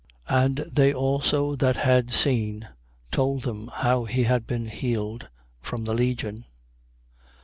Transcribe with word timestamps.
8:36. 0.29 0.39
And 0.45 0.57
they 0.73 0.93
also 0.95 1.55
that 1.57 1.75
had 1.75 2.09
seen 2.09 2.67
told 3.11 3.43
them 3.43 3.69
how 3.71 4.05
he 4.05 4.23
had 4.23 4.47
been 4.47 4.65
healed 4.65 5.27
from 5.61 5.83
the 5.83 5.93
legion. 5.93 6.45